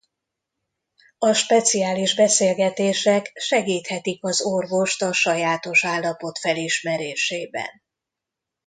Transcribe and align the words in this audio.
A 1.17 1.33
speciális 1.33 2.15
beszélgetések 2.15 3.31
segíthetik 3.35 4.23
az 4.23 4.41
orvost 4.41 5.01
a 5.01 5.13
sajátos 5.13 5.85
állapot 5.85 6.39
felismerésében. 6.39 7.67